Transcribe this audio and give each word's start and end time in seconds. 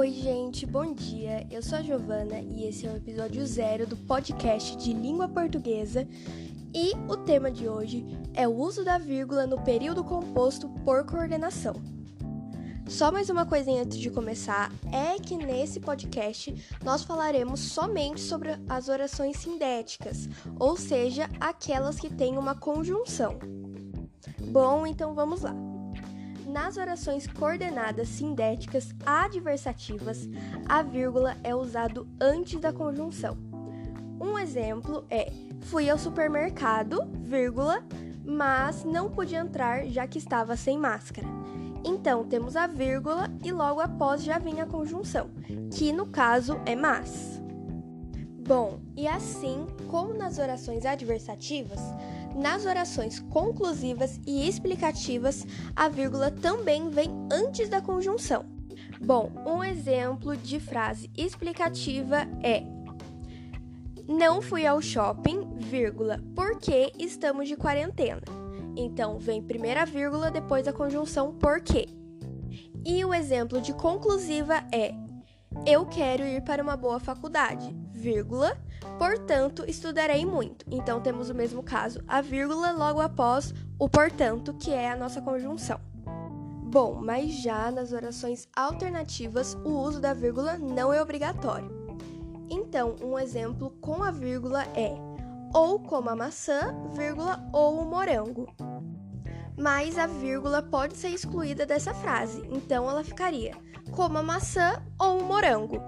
Oi, 0.00 0.12
gente, 0.12 0.64
bom 0.64 0.94
dia. 0.94 1.46
Eu 1.50 1.62
sou 1.62 1.76
a 1.76 1.82
Giovana 1.82 2.40
e 2.40 2.66
esse 2.66 2.86
é 2.86 2.90
o 2.90 2.96
episódio 2.96 3.46
zero 3.46 3.86
do 3.86 3.98
podcast 3.98 4.74
de 4.78 4.94
língua 4.94 5.28
portuguesa. 5.28 6.08
E 6.72 6.92
o 7.06 7.18
tema 7.18 7.50
de 7.50 7.68
hoje 7.68 8.06
é 8.32 8.48
o 8.48 8.56
uso 8.56 8.82
da 8.82 8.96
vírgula 8.96 9.46
no 9.46 9.60
período 9.60 10.02
composto 10.02 10.70
por 10.86 11.04
coordenação. 11.04 11.74
Só 12.88 13.12
mais 13.12 13.28
uma 13.28 13.44
coisinha 13.44 13.82
antes 13.82 13.98
de 13.98 14.08
começar 14.08 14.72
é 14.90 15.20
que 15.20 15.36
nesse 15.36 15.78
podcast 15.78 16.54
nós 16.82 17.02
falaremos 17.02 17.60
somente 17.60 18.22
sobre 18.22 18.58
as 18.70 18.88
orações 18.88 19.36
sindéticas, 19.36 20.30
ou 20.58 20.78
seja, 20.78 21.28
aquelas 21.38 22.00
que 22.00 22.08
têm 22.08 22.38
uma 22.38 22.54
conjunção. 22.54 23.38
Bom, 24.50 24.86
então 24.86 25.14
vamos 25.14 25.42
lá. 25.42 25.69
Nas 26.50 26.76
orações 26.76 27.28
coordenadas 27.28 28.08
sindéticas 28.08 28.92
adversativas, 29.06 30.28
a 30.68 30.82
vírgula 30.82 31.36
é 31.44 31.54
usado 31.54 32.08
antes 32.20 32.58
da 32.58 32.72
conjunção. 32.72 33.38
Um 34.20 34.36
exemplo 34.36 35.04
é: 35.08 35.30
fui 35.60 35.88
ao 35.88 35.96
supermercado, 35.96 37.08
vírgula, 37.20 37.84
mas 38.24 38.82
não 38.82 39.08
pude 39.08 39.36
entrar 39.36 39.86
já 39.86 40.08
que 40.08 40.18
estava 40.18 40.56
sem 40.56 40.76
máscara. 40.76 41.28
Então 41.84 42.24
temos 42.24 42.56
a 42.56 42.66
vírgula 42.66 43.30
e 43.44 43.52
logo 43.52 43.80
após 43.80 44.24
já 44.24 44.40
vem 44.40 44.60
a 44.60 44.66
conjunção, 44.66 45.30
que 45.72 45.92
no 45.92 46.06
caso 46.06 46.60
é 46.66 46.74
mas. 46.74 47.40
Bom, 48.40 48.80
e 48.96 49.06
assim 49.06 49.68
como 49.86 50.14
nas 50.14 50.36
orações 50.36 50.84
adversativas, 50.84 51.80
nas 52.34 52.64
orações 52.64 53.20
conclusivas 53.20 54.20
e 54.26 54.48
explicativas, 54.48 55.46
a 55.74 55.88
vírgula 55.88 56.30
também 56.30 56.88
vem 56.90 57.10
antes 57.30 57.68
da 57.68 57.80
conjunção. 57.80 58.44
Bom, 59.00 59.32
um 59.46 59.64
exemplo 59.64 60.36
de 60.36 60.60
frase 60.60 61.10
explicativa 61.16 62.28
é: 62.42 62.62
Não 64.06 64.42
fui 64.42 64.66
ao 64.66 64.82
shopping, 64.82 65.56
vírgula, 65.56 66.20
porque 66.34 66.92
estamos 66.98 67.48
de 67.48 67.56
quarentena. 67.56 68.22
Então, 68.76 69.18
vem 69.18 69.42
primeira 69.42 69.84
vírgula, 69.84 70.30
depois 70.30 70.68
a 70.68 70.72
conjunção 70.72 71.32
porque. 71.34 71.88
E 72.84 73.04
o 73.04 73.12
exemplo 73.12 73.60
de 73.60 73.72
conclusiva 73.72 74.62
é: 74.72 74.92
Eu 75.66 75.86
quero 75.86 76.24
ir 76.24 76.42
para 76.42 76.62
uma 76.62 76.76
boa 76.76 77.00
faculdade, 77.00 77.74
vírgula, 78.00 78.56
portanto, 78.98 79.64
estudarei 79.68 80.24
muito. 80.24 80.64
Então 80.70 81.00
temos 81.00 81.28
o 81.28 81.34
mesmo 81.34 81.62
caso, 81.62 82.02
a 82.08 82.20
vírgula 82.20 82.72
logo 82.72 83.00
após 83.00 83.54
o 83.78 83.88
portanto, 83.88 84.54
que 84.54 84.72
é 84.72 84.90
a 84.90 84.96
nossa 84.96 85.20
conjunção. 85.20 85.78
Bom, 86.64 87.00
mas 87.02 87.42
já 87.42 87.70
nas 87.70 87.92
orações 87.92 88.48
alternativas, 88.56 89.54
o 89.64 89.70
uso 89.70 90.00
da 90.00 90.14
vírgula 90.14 90.56
não 90.56 90.92
é 90.92 91.02
obrigatório. 91.02 91.70
Então, 92.48 92.96
um 93.02 93.18
exemplo 93.18 93.70
com 93.80 94.02
a 94.02 94.10
vírgula 94.10 94.64
é 94.74 94.94
ou 95.52 95.80
como 95.80 96.08
a 96.08 96.16
maçã, 96.16 96.74
vírgula, 96.94 97.44
ou 97.52 97.80
o 97.80 97.84
morango. 97.84 98.46
Mas 99.58 99.98
a 99.98 100.06
vírgula 100.06 100.62
pode 100.62 100.96
ser 100.96 101.08
excluída 101.08 101.66
dessa 101.66 101.92
frase, 101.92 102.42
então 102.50 102.88
ela 102.88 103.04
ficaria 103.04 103.54
como 103.90 104.18
a 104.18 104.22
maçã 104.22 104.80
ou 104.98 105.18
o 105.18 105.24
morango. 105.24 105.82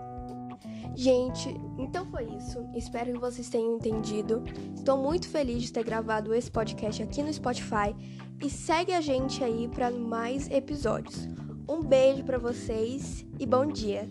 Gente, 0.94 1.48
então 1.78 2.04
foi 2.06 2.24
isso. 2.24 2.64
Espero 2.74 3.12
que 3.12 3.18
vocês 3.18 3.48
tenham 3.48 3.76
entendido. 3.76 4.42
Estou 4.74 4.96
muito 4.96 5.28
feliz 5.28 5.62
de 5.62 5.72
ter 5.72 5.84
gravado 5.84 6.34
esse 6.34 6.50
podcast 6.50 7.02
aqui 7.02 7.22
no 7.22 7.32
Spotify 7.32 7.94
e 8.42 8.50
segue 8.50 8.92
a 8.92 9.00
gente 9.00 9.42
aí 9.42 9.68
para 9.68 9.90
mais 9.90 10.50
episódios. 10.50 11.28
Um 11.68 11.82
beijo 11.82 12.24
para 12.24 12.38
vocês 12.38 13.24
e 13.38 13.46
bom 13.46 13.66
dia. 13.66 14.08